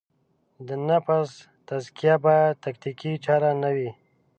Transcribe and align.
د 0.67 0.69
نفس 0.89 1.29
تزکیه 1.67 2.15
باید 2.25 2.61
تکتیکي 2.65 3.11
چاره 3.25 3.51
نه 3.61 3.69
وي. 3.75 3.89